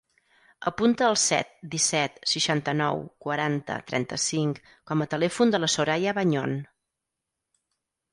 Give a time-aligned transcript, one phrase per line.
[0.69, 6.57] Apunta el set, disset, seixanta-nou, quaranta, trenta-cinc com a telèfon de la Soraya Bañon.